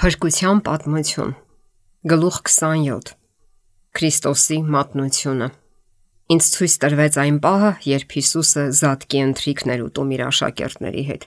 Փրկության 0.00 0.62
պատմություն. 0.64 1.32
Գլուխ 2.08 2.36
27 2.48 3.10
Քրիստոսի 3.98 4.56
մատնությունը. 4.72 5.48
Ինձ 6.32 6.46
ցույց 6.54 6.76
տրվեց 6.84 7.16
այն 7.20 7.40
պահը, 7.44 7.72
երբ 7.84 8.14
Հիսուսը 8.16 8.62
զատկի 8.78 9.20
ընթրիքներ 9.24 9.82
ուտում 9.84 10.14
իր 10.16 10.22
աշակերտների 10.24 11.04
հետ։ 11.10 11.26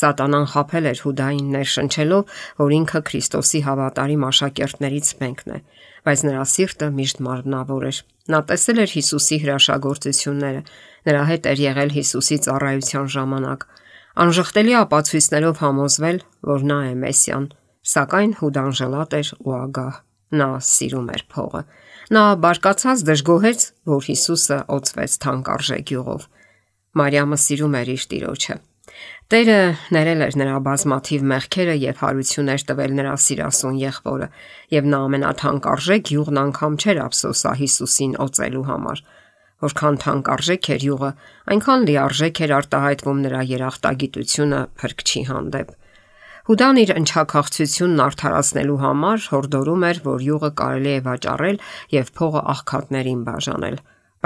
Սատանան 0.00 0.44
խაფել 0.52 0.88
էր 0.90 1.00
Հուդային 1.06 1.48
ներշնչելով, 1.56 2.34
որ 2.60 2.74
ինքը 2.76 3.00
Քրիստոսի 3.08 3.60
հավատարիմ 3.70 4.26
աշակերտներից 4.28 5.08
մեկն 5.24 5.54
է, 5.56 5.60
բայց 6.04 6.24
նրա 6.28 6.44
սիրտը 6.52 6.90
միշտ 7.00 7.24
մարմնավոր 7.24 7.88
էր։ 7.88 8.02
Նա 8.36 8.42
տեսել 8.52 8.82
էր 8.84 8.92
Հիսուսի 9.00 9.38
հրաշագործությունները, 9.46 10.60
նրա 11.08 11.24
հետ 11.32 11.48
էր 11.54 11.64
եղել 11.64 11.96
Հիսուսի 11.96 12.38
ծառայության 12.50 13.08
ժամանակ, 13.16 13.66
անժխտելի 14.20 14.76
ապացույցներով 14.84 15.64
համոզվել, 15.64 16.22
որ 16.52 16.68
նա 16.68 16.78
է 16.90 16.94
Մեսիան 17.00 17.48
Սակայն 17.90 18.32
Հուդան 18.38 18.74
ժլատ 18.78 19.14
էր 19.18 19.28
ու 19.42 19.54
ագահ։ 19.56 19.94
Նա 20.40 20.48
սիրում 20.62 21.08
էր 21.10 21.22
փողը։ 21.34 21.62
Նա 22.14 22.24
բարկացած 22.44 23.00
դժգոհեց, 23.08 23.62
որ 23.90 24.04
Հիսուսը 24.10 24.58
օծվեց 24.76 25.16
թանկարժեք 25.24 25.92
յուղով։ 25.94 26.26
Մարիամը 27.00 27.38
սիրում 27.44 27.74
էր 27.80 27.90
իր 27.94 28.04
տիրոջը։ 28.10 28.56
Տերը 29.30 29.58
ներել 29.94 30.22
էր 30.26 30.36
նրա 30.40 30.54
բազմաթիվ 30.66 31.26
մեղքերը 31.32 31.74
եւ 31.80 32.00
հարություններ 32.02 32.64
տվել 32.70 32.94
նրա 32.98 33.12
սիրասուն 33.24 33.76
եղբորը, 33.80 34.28
եւ 34.74 34.88
նա 34.90 35.00
ամենաթանկարժեք 35.06 36.10
յուղն 36.14 36.40
անգամ 36.42 36.78
չէր 36.82 37.02
ափսոսա 37.04 37.52
Հիսուսին 37.60 38.16
օծելու 38.26 38.64
համար։ 38.70 39.04
Որքան 39.66 40.00
թանկարժեք 40.02 40.70
էր 40.74 40.84
յուղը, 40.90 41.10
այնքան 41.54 41.86
լիարժեք 41.90 42.42
էր 42.46 42.54
արտահայտվում 42.58 43.22
նրա 43.26 43.40
երախտագիտությունը 43.50 44.60
փրկչի 44.80 45.22
հանդեպ։ 45.30 45.76
Հուդան 46.50 46.78
իր 46.82 46.90
ընչակաղցությունն 46.98 48.00
արդարացնելու 48.02 48.78
համար 48.82 49.26
հորդորում 49.30 49.82
էր, 49.86 49.98
որ 50.02 50.22
յուղը 50.26 50.48
կարելի 50.60 50.88
է 50.90 51.02
վաճառել 51.04 51.58
եւ 51.94 52.08
փողը 52.18 52.40
աղքատներին 52.52 53.20
բաժանել 53.28 53.76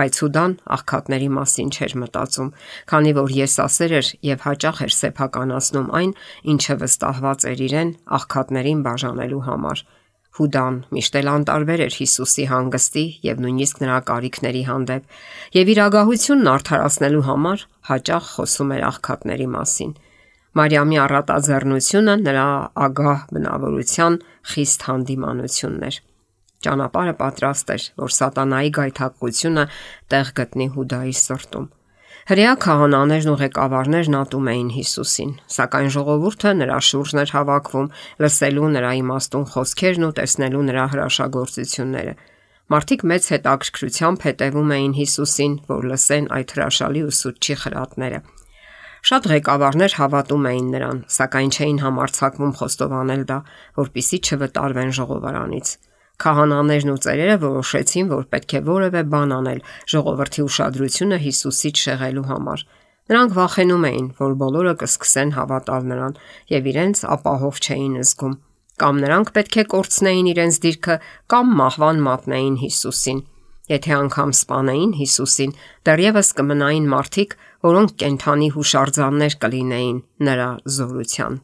բայց 0.01 0.21
Հուդան 0.23 0.55
աղքատների 0.77 1.29
մասին 1.35 1.69
չէր 1.75 1.95
մտածում, 2.01 2.49
քանի 2.91 3.13
որ 3.19 3.35
եսասեր 3.39 3.93
էր 3.99 4.09
եւ 4.31 4.47
հաճախ 4.47 4.81
էր 4.87 4.95
սեփականացնում 5.01 5.93
այն, 6.01 6.15
ինչը 6.55 6.79
վստահված 6.81 7.47
էր 7.53 7.61
իրեն 7.69 7.93
աղքատներին 8.19 8.81
բաժանելու 8.89 9.43
համար։ 9.51 9.85
Հուդան 10.41 10.81
միշտ 10.97 11.21
էլ 11.21 11.31
անտարբեր 11.35 11.85
էր 11.85 11.99
Հիսուսի 12.01 12.49
հանգստի 12.55 13.05
եւ 13.29 13.45
նույնիսկ 13.45 13.85
նրա 13.85 13.99
կարիքների 14.09 14.65
հանդեպ, 14.73 15.13
եւ 15.61 15.75
իր 15.77 15.85
ագահությունն 15.85 16.51
արդարացնելու 16.57 17.29
համար 17.29 17.69
հաճախ 17.93 18.33
խոսում 18.35 18.75
էր 18.79 18.89
աղքատների 18.89 19.53
մասին։ 19.61 19.95
Մարիամի 20.55 20.99
առատաձեռնությունը 21.03 22.13
նրա 22.25 22.49
ագահ 22.85 23.23
բնավորության 23.35 24.19
խիստ 24.51 24.85
հանդիմանությունն 24.89 25.87
էր։ 25.89 25.97
Ճանապարհը 26.65 27.15
պատրաստ 27.23 27.73
էր, 27.75 27.87
որ 28.03 28.13
սատանայի 28.17 28.71
գայթակղությունը 28.77 29.65
տեղ 30.15 30.31
գտնի 30.39 30.69
Հուդայի 30.77 31.17
սրտում։ 31.21 31.67
Հրեա 32.25 32.53
քահանաներն 32.65 33.33
ու 33.35 33.37
ղեկավարներն 33.43 34.15
ատում 34.21 34.47
էին 34.55 34.71
Հիսուսին, 34.77 35.33
սակայն 35.59 35.91
ժողովուրդը 35.97 36.53
նրա 36.61 36.79
շուրջն 36.89 37.21
էր 37.25 37.35
հավաքվում, 37.35 37.91
լսելու 38.25 38.71
նրա 38.79 38.93
իմաստուն 39.01 39.45
խոսքերն 39.55 40.07
ու 40.09 40.15
տեսնելու 40.23 40.63
նրա 40.71 40.87
հրաշագործությունները։ 40.95 42.15
Մարդիկ 42.73 43.05
մեծ 43.11 43.29
հետաքրքրությամբ 43.35 44.25
հետևում 44.31 44.73
էին 44.79 44.97
Հիսուսին, 45.03 45.59
որ 45.75 45.85
լսեն 45.91 46.33
այդ 46.39 46.57
հրաշալի 46.57 47.05
ուսուցչի 47.11 47.59
խրատները։ 47.65 48.25
Շատ 49.05 49.27
ղեկավարներ 49.29 49.95
հավատում 49.99 50.47
էին 50.49 50.69
նրան, 50.73 51.01
սակայն 51.13 51.51
չէին 51.53 51.81
համարցակվում 51.83 52.53
խոստովանել 52.61 53.25
դա, 53.29 53.37
որpիսի 53.77 54.19
չվտարվեն 54.25 54.95
ժողովարանից։ 54.99 55.73
Քահանաներն 56.25 56.93
ու 56.95 57.03
ծերերը 57.05 57.35
որոշեցին, 57.43 58.09
որ 58.15 58.25
պետք 58.33 58.55
է 58.55 58.63
որևէ 58.71 59.03
բան 59.13 59.35
անել 59.37 59.61
ժողովրդի 59.93 60.45
ուշադրությունը 60.45 61.19
Հիսուսից 61.25 61.85
շեղելու 61.85 62.25
համար։ 62.31 62.65
Նրանք 63.13 63.37
վախենում 63.37 63.87
էին, 63.91 64.09
որ 64.25 64.39
բոլորը 64.41 64.75
կսկսեն 64.81 65.37
հավատալ 65.37 65.89
նրան 65.93 66.19
եւ 66.55 66.71
իրենց 66.73 67.05
ապահով 67.19 67.61
չէին 67.61 68.01
զգում։ 68.09 68.35
Կամ 68.81 69.05
նրանք 69.05 69.37
պետք 69.37 69.61
է 69.61 69.65
կորցնեին 69.75 70.33
իրենց 70.33 70.63
դիրքը, 70.65 70.97
կամ 71.35 71.55
մահվան 71.61 72.05
մատնեին 72.09 72.57
Հիսուսին։ 72.65 73.21
Եթե 73.65 73.93
անգամ 73.97 74.33
սپانային 74.37 74.91
Հիսուսին, 74.99 75.53
դեռևս 75.89 76.31
կմնային 76.37 76.89
մարդիկ, 76.93 77.31
որոնք 77.65 77.93
կենթանի 78.03 78.49
հուշարձաններ 78.57 79.37
կլինեին 79.41 80.01
նրա 80.29 80.49
զորության։ 80.75 81.39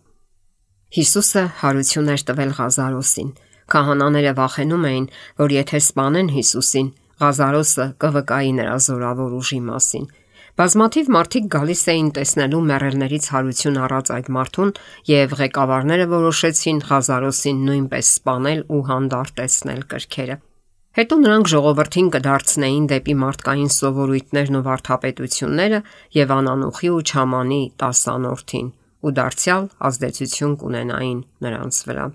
Հիսուսը 0.97 1.45
հարություն 1.63 2.11
էր 2.13 2.25
տվել 2.29 2.53
Ղազարոսին։ 2.61 3.31
Քահանաները 3.73 4.33
վախենում 4.37 4.85
էին, 4.91 5.07
որ 5.41 5.55
եթե 5.57 5.81
սپانեն 5.87 6.29
Հիսուսին, 6.35 6.91
Ղազարոսը 7.25 7.87
կվկայի 8.05 8.53
նրա 8.61 8.77
զորավոր 8.91 9.39
ուժի 9.41 9.61
մասին։ 9.71 10.07
Բազմաթիվ 10.61 11.11
մարդիկ 11.15 11.49
գալիս 11.55 11.83
էին 11.95 12.09
տեսնելու 12.21 12.63
մեռելներից 12.69 13.31
հարություն 13.33 13.81
առած 13.87 14.13
այդ 14.19 14.31
մարդուն 14.37 14.73
եւ 15.09 15.35
ղեկավարները 15.41 16.07
որոշեցին 16.11 16.85
Ղազարոսին 16.91 17.65
նույնպես 17.71 18.13
սپانել 18.21 18.65
ու 18.69 18.85
հանդարտեցնել 18.91 19.85
կրքերը։ 19.95 20.41
Հետո 20.99 21.17
նրանք 21.23 21.49
ժողովրդին 21.51 22.07
կդարձնեին 22.15 22.87
դեպի 22.91 23.15
մարդկային 23.21 23.69
սովորույթներն 23.77 24.57
ու 24.59 24.63
վարդապետությունները 24.67 25.79
եւ 26.17 26.33
անանուխի 26.37 26.91
ու 26.91 27.05
չամանի 27.11 27.61
տասանորդին 27.83 28.73
ու 29.07 29.13
դարձյալ 29.21 29.69
ազդեցություն 29.91 30.59
կունենային 30.65 31.23
նրանց 31.47 31.81
վրա։ 31.91 32.09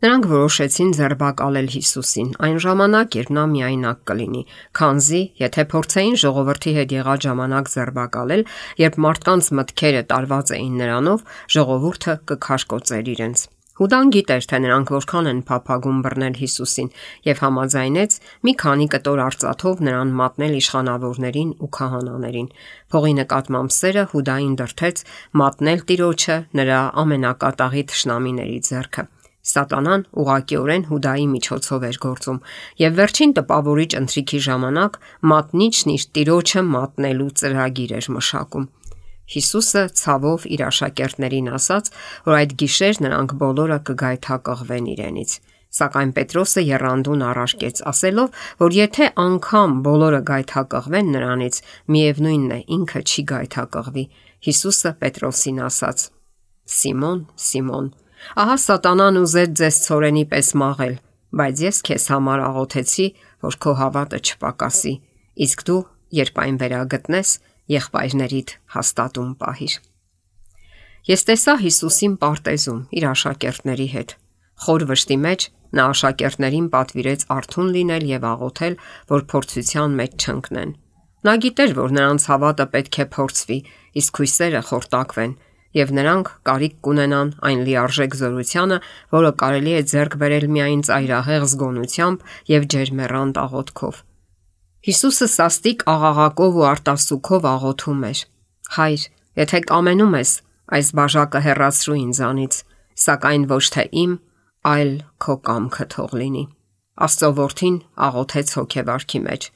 Նրանք 0.00 0.30
որոշեցին 0.30 0.92
ձերբակալել 0.96 1.66
Հիսուսին 1.74 2.28
այն 2.46 2.58
ժամանակ, 2.64 3.16
երբ 3.20 3.32
նա 3.36 3.42
միայնակ 3.50 3.98
կլինի, 4.08 4.42
քանզի 4.78 5.22
եթե 5.42 5.64
փորձեին 5.74 6.18
ժողովրդի 6.22 6.72
հետ 6.78 6.94
եղած 6.96 7.26
ժամանակ 7.28 7.72
ձերբակալել, 7.74 8.48
երբ 8.86 9.00
մարդկանց 9.10 9.54
մտքերը 9.60 10.04
տարված 10.14 10.56
էին 10.56 10.82
նրանով, 10.86 11.30
ժողովուրդը 11.58 12.20
կքաշկոծեր 12.30 13.16
իրենց։ 13.18 13.50
Հուդան 13.80 14.10
գիտեր, 14.12 14.44
թե 14.44 14.58
նրանք 14.60 14.90
որքան 14.92 15.28
են 15.30 15.38
փափագում 15.48 16.00
բռնել 16.04 16.34
Հիսուսին 16.36 16.88
եւ 17.24 17.38
համաձայնեց 17.40 18.16
մի 18.44 18.52
քանի 18.60 18.86
կտոր 18.92 19.20
արծաթով 19.24 19.78
նրան 19.86 20.10
մատնել 20.18 20.56
իշխանավորներին 20.58 21.54
ու 21.64 21.68
քահանաներին։ 21.76 22.50
Փողի 22.92 23.14
նկատմամբ 23.20 23.72
սերը 23.76 24.04
Հուդային 24.10 24.58
դրթեց 24.60 25.00
մատնել 25.40 25.80
տիրոջը 25.88 26.36
նրա 26.60 26.80
ամենակատաղի 27.04 27.84
ճշնամիների 27.94 28.58
ձեռքը։ 28.68 29.06
Սատանան 29.50 30.04
ուղակիորեն 30.20 30.84
Հուդայի 30.90 31.24
միջոցով 31.32 31.86
էր 31.88 31.98
գործում 32.04 32.42
եւ 32.84 33.00
վերջին 33.00 33.32
տպավորիչ 33.40 33.90
ընթրիքի 34.00 34.40
ժամանակ 34.50 35.00
մատնիչն 35.32 35.94
իր 35.96 36.04
տիրոջը 36.20 36.64
մատնելու 36.76 37.30
ծրագիր 37.40 37.96
էր 37.96 38.10
մշակում։ 38.20 38.68
Հիսուսը 39.30 39.82
ցավով 40.00 40.46
իր 40.50 40.62
աշակերտներին 40.66 41.48
ասաց, 41.54 41.90
որ 42.26 42.36
այդ 42.40 42.54
գիշեր 42.60 43.00
նրանք 43.06 43.34
բոլորը 43.40 43.78
կգայթակղվեն 43.90 44.88
իրենից։ 44.94 45.34
Սակայն 45.70 46.12
Պետրոսը 46.16 46.62
երանդուն 46.66 47.20
առարկեց, 47.30 47.80
ասելով, 47.86 48.38
որ 48.58 48.74
եթե 48.74 49.06
անգամ 49.22 49.76
բոլորը 49.86 50.20
գայթակղվեն 50.30 51.12
նրանից, 51.14 51.58
միևնույնն 51.94 52.54
է, 52.56 52.58
ինքը 52.76 53.02
չի 53.06 53.22
գայթակղվի։ 53.30 54.04
Հիսուսը 54.50 54.92
Պետրոսին 55.04 55.60
ասաց. 55.70 56.06
Սիմոն, 56.70 57.20
Սիմոն, 57.44 57.86
ահա 58.40 58.56
սատանան 58.64 59.20
ուզեց 59.20 59.54
ձեզ 59.60 59.78
ծորենի 59.86 60.24
պես 60.34 60.50
մաղել, 60.60 60.96
բայց 61.38 61.62
ես 61.70 61.80
քեզ 61.86 62.04
համար 62.14 62.42
աղոթեցի, 62.50 63.06
որ 63.46 63.58
քո 63.62 63.74
հավատը 63.78 64.20
չպակասի։ 64.26 64.94
Իսկ 65.46 65.64
դու, 65.70 65.80
երբ 66.18 66.40
այն 66.44 66.60
վերագտնես, 66.60 67.30
եղբայրներիդ 67.74 68.52
հաստատում 68.74 69.30
պահիր։ 69.40 69.74
Ես 71.10 71.24
տեսա 71.30 71.54
Հիսուսին 71.64 72.14
պարտեզում 72.20 72.80
իր 73.00 73.06
աշակերտների 73.10 73.88
հետ։ 73.94 74.14
Խոր 74.60 74.84
վշտի 74.90 75.16
մեջ 75.24 75.46
նա 75.78 75.84
աշակերտներին 75.94 76.66
պատվիրեց 76.74 77.22
արթուն 77.34 77.68
լինել 77.76 78.04
եւ 78.10 78.26
աղոթել, 78.30 78.74
որ 79.12 79.24
փորձության 79.32 79.94
մեջ 80.00 80.26
չընկնեն։ 80.26 80.74
Նա 81.20 81.34
գիտեր, 81.44 81.72
որ 81.76 81.94
նրանց 81.96 82.26
հավատը 82.30 82.66
պետք 82.74 82.98
է 83.00 83.06
փորձվի, 83.14 83.58
իսկ 84.00 84.20
հույսերը 84.20 84.62
խորտակվեն, 84.70 85.34
եւ 85.80 85.92
նրանք 86.00 86.30
կարիք 86.50 86.76
կունենան 86.86 87.32
այն 87.50 87.64
լիարժեք 87.68 88.16
զորությանը, 88.20 88.78
որը 89.14 89.32
կարելի 89.42 89.74
է 89.80 89.82
ձեռք 89.92 90.16
բերել 90.22 90.46
միայն 90.56 90.84
ծայրահեղ 90.90 91.44
զգոնությամբ 91.54 92.24
եւ 92.50 92.70
ջերմեռանդ 92.74 93.42
աղոթքով։ 93.44 94.00
Հիսուսը 94.80 95.26
սաստիկ 95.28 95.82
աղաղակով 95.92 96.54
ու 96.56 96.62
արտասուքով 96.64 97.46
աղոթում 97.50 98.04
էր. 98.08 98.20
Հայր, 98.76 99.02
եթե 99.40 99.58
կամենում 99.68 100.14
ես, 100.16 100.30
այս 100.76 100.88
բաժակը 100.96 101.40
հեռացրու 101.46 101.96
ինձանից, 102.00 102.54
սակայն 103.04 103.44
ոչ 103.50 103.64
թե 103.74 103.84
իմ, 104.00 104.14
այլ 104.72 104.92
քո 105.20 105.34
կամքը 105.50 105.86
թող 105.94 106.14
լինի։ 106.20 106.44
Աստծո 107.04 107.30
որդին 107.40 107.76
աղոթեց 108.08 108.54
հոգեվարքի 108.56 109.20
մեջ։ 109.28 109.48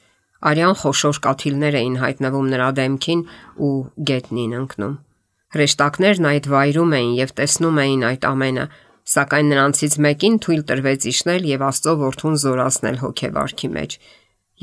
Արյան 0.45 0.75
խոշոր 0.85 1.19
կաթիլներ 1.25 1.77
էին 1.81 1.97
հայտնվում 2.05 2.47
նրա 2.53 2.69
դեմքին 2.77 3.21
ու 3.65 3.75
գետնին 4.09 4.57
ընկնում։ 4.61 4.95
Հրեշտակներն 5.55 6.27
այդ 6.35 6.49
վայրում 6.53 6.93
էին 6.99 7.13
եւ 7.25 7.33
տեսնում 7.39 7.79
էին 7.85 8.05
այդ 8.13 8.29
ամենը, 8.29 8.65
Սակայն 9.05 9.51
նրանցից 9.53 9.95
մեկին 10.01 10.37
թույլ 10.41 10.61
տրվեց 10.69 11.03
իջնել 11.11 11.43
եւ 11.45 11.63
Աստծո 11.65 11.91
որդուն 11.99 12.37
զորացնել 12.41 12.95
հոգեվարքի 13.03 13.67
մեջ։ 13.75 13.91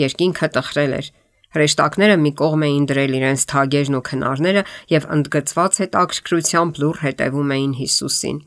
Երկինքը 0.00 0.48
տխրել 0.56 0.94
էր։ 0.98 1.10
Հրեշտակները 1.52 2.16
մի 2.22 2.32
կողմ 2.40 2.64
էին 2.68 2.86
դրել 2.88 3.16
իրենց 3.18 3.44
թագերն 3.52 3.96
ու 3.98 4.02
քնարները 4.08 4.62
եւ 4.92 5.06
ընդգծված 5.16 5.78
հետաքրքրությամբ 5.82 6.80
լուր 6.82 7.00
հետևում 7.02 7.52
էին 7.56 7.72
Հիսուսին։ 7.82 8.38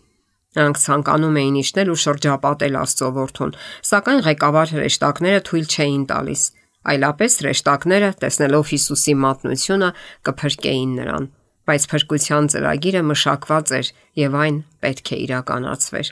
Նրանք 0.56 0.82
ցանկանում 0.86 1.40
էին 1.42 1.56
իջնել 1.62 1.90
ու 1.94 2.02
շրջապատել 2.06 2.78
Աստծո 2.82 3.10
որդուն, 3.20 3.56
սակայն 3.92 4.22
ղեկավար 4.26 4.76
հրեշտակները 4.76 5.42
թույլ 5.50 5.66
չէին 5.76 6.06
տալիս։ 6.16 6.44
Այլապես 6.86 7.40
հրեշտակները, 7.42 8.10
տեսնելով 8.26 8.70
Հիսուսի 8.76 9.14
մատնությունը, 9.26 9.90
կփրկեին 10.26 10.94
նրան 11.02 11.26
բայց 11.66 11.88
փրկության 11.92 12.48
ծրագիրը 12.54 13.02
մշակված 13.10 13.74
էր 13.80 13.88
եւ 14.22 14.38
այն 14.42 14.58
պետք 14.86 15.12
է 15.16 15.18
իրականացվեր։ 15.26 16.12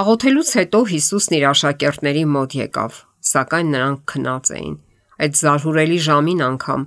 Աղոթելուց 0.00 0.52
հետո 0.60 0.80
Հիսուսն 0.90 1.36
իր 1.36 1.44
աշակերտների 1.50 2.24
մոտ 2.36 2.56
եկավ, 2.60 3.00
սակայն 3.30 3.70
նրանք 3.74 4.02
քնած 4.12 4.50
էին։ 4.56 4.76
Այդ 5.20 5.38
զարհուրելի 5.40 5.98
ժամին 6.06 6.42
անգամ 6.46 6.82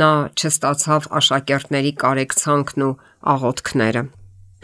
նա 0.00 0.10
չստացավ 0.34 1.08
աշակերտների 1.20 1.92
կարեկցանքն 2.02 2.86
ու 2.86 2.92
աղոթքները։ 3.32 4.02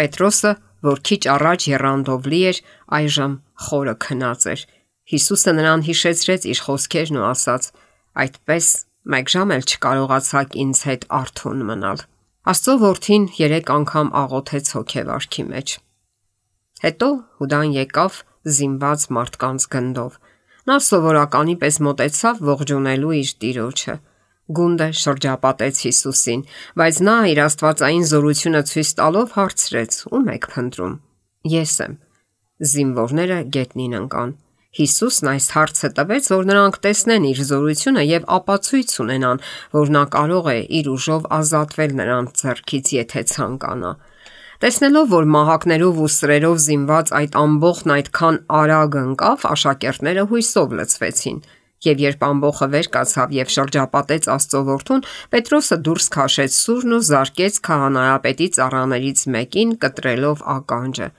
Պետրոսը, 0.03 0.53
որ 0.83 1.03
քիչ 1.07 1.23
առաջ 1.37 1.67
երանդով 1.73 2.31
լի 2.33 2.41
էր, 2.51 2.59
այժմ 2.99 3.35
խորը 3.67 3.95
քնած 4.07 4.47
էր։ 4.53 4.65
Հիսուսը 5.13 5.53
նրան 5.59 5.85
հիշեցրեց 5.87 6.49
իր 6.53 6.63
խոսքերն 6.67 7.21
ու 7.23 7.27
ասաց. 7.29 7.69
«Այդպես 8.23 8.67
մեկ 9.13 9.31
ժամ 9.33 9.53
էլ 9.57 9.63
չկարողացաք 9.73 10.57
ինձ 10.63 10.83
հետ 10.89 11.07
արթուն 11.23 11.63
մնալ»։ 11.71 12.03
Աստծո 12.53 12.75
որդին 12.83 13.25
3 13.39 13.71
անգամ 13.77 14.09
աղոթեց 14.19 14.71
հոգեվարքի 14.75 15.45
մեջ։ 15.53 15.75
Հետո 16.83 17.09
Հուդան 17.39 17.75
եկավ 17.79 18.19
զինված 18.57 19.05
մարդկանց 19.17 19.67
գնդով։ 19.75 20.17
Նա 20.63 20.77
սովորականի 20.87 21.57
պես 21.59 21.77
մտեցավ 21.83 22.43
ողջունելու 22.47 23.15
իր 23.19 23.31
տիրոջը։ 23.43 23.95
Գունդը 24.59 24.87
շրջապատեց 25.01 25.81
Հիսուսին, 25.87 26.45
բայց 26.79 27.01
նա 27.09 27.17
իր 27.33 27.41
աստվածային 27.47 28.07
զորությունը 28.13 28.61
ցույց 28.71 28.93
տալով 29.01 29.35
հարցրեց. 29.39 29.99
«Ո՞ւմ 30.13 30.31
եք 30.37 30.47
փնտրում»։ 30.53 30.95
Ես 31.51 31.75
եմ։ 31.83 31.97
Զինվորները 32.73 33.39
գետնին 33.57 33.97
ընկան։ 34.03 34.35
Հիսուսն 34.79 35.31
այս 35.33 35.47
հարցը 35.53 35.89
տվեց, 35.99 36.29
որ 36.33 36.47
նրանք 36.53 36.77
տեսնեն 36.87 37.27
իր 37.33 37.41
զորությունը 37.51 38.05
եւ 38.07 38.29
ապացույց 38.39 38.95
ունենան, 39.03 39.43
որ 39.75 39.93
նա 39.99 40.05
կարող 40.15 40.47
է 40.53 40.59
իր 40.79 40.87
ուժով 40.95 41.27
ազատվել 41.43 41.97
նրանց 41.99 42.43
ձեռքից, 42.43 42.93
եթե 43.03 43.25
ցանկանա։ 43.35 43.93
Տեսնելով, 44.63 45.07
որ 45.11 45.25
մահակներով 45.27 45.97
ու 45.99 46.09
սրերով 46.15 46.59
զինված 46.63 47.09
այդ 47.19 47.33
ամբողջն 47.41 47.93
այդքան 47.95 48.37
արագ 48.59 48.93
ընկավ, 49.01 49.47
աշակերտները 49.49 50.23
հույսով 50.31 50.75
լցվեցին։ 50.79 51.41
Եվ 51.83 52.03
երբ 52.03 52.23
ամբողջը 52.29 52.69
վեր 52.75 52.89
կացավ 52.95 53.35
եւ 53.35 53.51
շրջապատեց 53.55 54.29
Աստծո 54.37 54.61
որդուն, 54.69 55.03
Պետրոսը 55.35 55.79
դուրս 55.89 56.07
քաշեց 56.15 56.59
սուրն 56.63 56.95
ու 56.95 57.01
զարկեց 57.11 57.59
քահանայապետի 57.67 58.49
ծառաներից 58.55 59.25
մեկին, 59.35 59.75
կտրելով 59.83 60.47
ականջը։ 60.55 61.11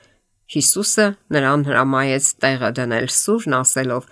Հիսուսը 0.55 1.09
նրան 1.35 1.67
հրամայեց 1.67 2.31
տեղը 2.47 2.71
դնել 2.79 3.11
սուրն, 3.11 3.57
ասելով. 3.59 4.07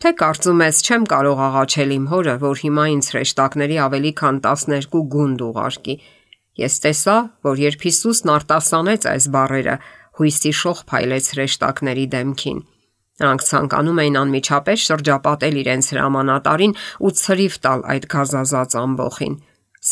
Թե 0.00 0.16
կարծում 0.22 0.64
ես 0.64 0.82
չեմ 0.88 1.04
կարող 1.12 1.44
աղաչել 1.52 1.94
իմ 2.00 2.08
հորը, 2.08 2.40
որ 2.40 2.64
հիմա 2.64 2.88
ինձ 2.96 3.12
հրեշտակների 3.12 3.76
ավելի 3.92 4.12
քան 4.22 4.42
12 4.48 5.02
գունդ 5.12 5.44
ուղարկի։ 5.52 6.00
Ես 6.60 6.74
տեսա, 6.84 7.16
որ 7.48 7.60
երբ 7.62 7.84
Հիսուսն 7.86 8.32
արտասանեց 8.32 9.06
այս 9.12 9.28
բառերը, 9.32 9.76
հույսի 10.18 10.52
շող 10.58 10.82
փայլեց 10.90 11.28
հրեշտակների 11.32 12.04
դեմքին։ 12.12 12.58
Նրանք 13.22 13.44
ցանկանում 13.48 14.00
էին 14.02 14.18
անմիջապես 14.20 14.84
շրջապատել 14.88 15.56
իրենց 15.62 15.88
հրամանատարին 15.92 16.76
ու 17.06 17.12
ցրիվ 17.22 17.56
տալ 17.64 17.84
այդ 17.94 18.06
գազազած 18.12 18.76
ամբողին։ 18.82 19.34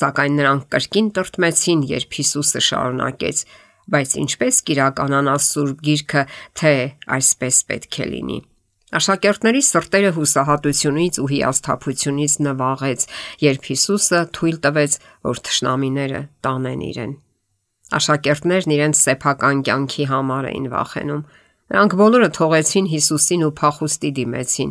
Սակայն 0.00 0.36
նրանք 0.40 0.68
կրկին 0.74 1.10
տրտմեցին, 1.16 1.80
երբ 1.90 2.16
Հիսուսը 2.20 2.62
շարունակեց. 2.68 3.44
բայց 3.90 4.10
ինչպես 4.20 4.54
կիրականանա 4.68 5.34
Սուրբ 5.50 5.78
Գիրքը, 5.86 6.22
թե 6.60 6.74
այսպես 7.16 7.56
պետք 7.70 7.96
է 8.04 8.06
լինի։ 8.12 8.38
Աշակերտների 8.90 9.60
սրտերը 9.62 10.10
հուսահատությունից 10.16 11.18
ու 11.22 11.28
հիասթափությունից 11.30 12.32
նվաղեց, 12.46 13.04
երբ 13.44 13.68
Հիսուսը 13.70 14.22
թույլ 14.34 14.56
տվեց, 14.66 14.96
որ 15.30 15.42
թշնամիները 15.46 16.22
տանեն 16.46 16.82
իրեն։ 16.90 17.12
Աշակերտներն 18.00 18.74
իրենց 18.74 19.02
սեփական 19.04 19.62
կյանքի 19.66 20.04
համար 20.10 20.50
էին 20.50 20.66
վախենում։ 20.74 21.22
Նրանք 21.70 21.96
բոլորը 22.02 22.28
թողեցին 22.40 22.90
Հիսուսին 22.90 23.46
ու 23.46 23.54
փախուստի 23.62 24.10
դիմեցին։ 24.18 24.70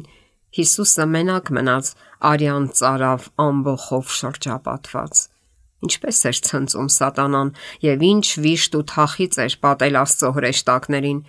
Հիսուսը 0.59 1.05
մենակ 1.15 1.51
մնաց 1.55 1.89
արյան 2.29 2.65
цаրավ 2.79 3.27
ամբողով 3.43 4.15
շրջապատված։ 4.19 5.19
Ինչպես 5.79 6.17
էր 6.27 6.39
ցնծում 6.47 6.87
սատանան 6.91 7.51
եւ 7.85 8.01
ինչ 8.09 8.25
վիշտ 8.43 8.73
ու 8.79 8.85
թախիծ 8.91 9.37
էր 9.45 9.53
պատել 9.63 9.99
Աստծո 9.99 10.31
հրեշտակներին։ 10.35 11.19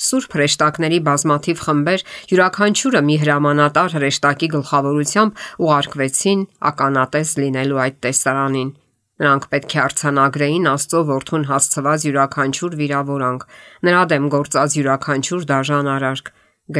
Սուրբ 0.00 0.34
հրեշտակների 0.36 0.98
բազմաթիվ 1.06 1.62
խմբեր 1.66 2.02
յուրաքանչյուրը 2.30 3.00
մի 3.08 3.16
հրամանատար 3.20 3.96
հրեշտակի 3.96 4.48
գլխավորությամբ 4.54 5.42
ուղարկվեցին 5.66 6.44
ականատես 6.70 7.32
լինելու 7.44 7.80
այդ 7.84 7.98
տեսարանին։ 8.06 8.70
Նրանք 9.20 9.46
պետք 9.52 9.74
է 9.76 9.80
արցանագրեին 9.84 10.68
Աստծո 10.70 11.00
որդուն 11.10 11.44
հասցված 11.50 12.06
յուրաքանչյուր 12.08 12.76
վիրավորանք, 12.80 13.42
նրա 13.84 14.04
դեմ 14.12 14.28
գործած 14.32 14.76
յուրաքանչյուր 14.80 15.44
դաժան 15.50 15.90
արարք, 16.00 16.30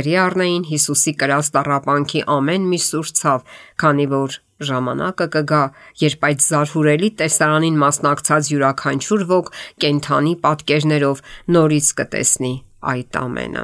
գրի 0.01 0.15
առնեին 0.25 0.65
Հիսուսի 0.71 1.15
կրած 1.21 1.53
տառապանքի 1.59 2.25
ամեն 2.37 2.71
մի 2.73 2.81
սուր 2.87 3.13
ցավ, 3.21 3.45
քանի 3.85 4.09
որ 4.15 4.39
ժամանակը 4.71 5.29
կգա, 5.37 5.61
երբ 6.07 6.27
այդ 6.31 6.43
զարհուրելի 6.47 7.13
տեսարանին 7.21 7.79
մասնակցած 7.85 8.51
յուրաքանչյուր 8.55 9.29
ոք 9.37 9.55
կենթանի 9.85 10.35
պատկերներով 10.49 11.25
նորից 11.61 11.95
կտեսնի 12.01 12.57
այդ 12.81 13.17
ամենը։ 13.21 13.63